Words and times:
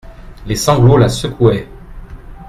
Les 0.47 0.55
sanglots 0.55 0.97
la 0.97 1.09
secouaient. 1.09 1.69